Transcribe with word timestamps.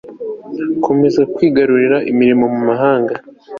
kwemeza 0.81 1.21
kwagurira 1.33 1.97
imirimo 2.11 2.45
mu 2.53 2.61
mahanga 2.69 3.13